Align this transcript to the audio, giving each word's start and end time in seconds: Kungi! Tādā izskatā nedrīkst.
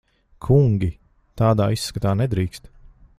Kungi! 0.45 0.89
Tādā 1.41 1.69
izskatā 1.77 2.17
nedrīkst. 2.23 2.73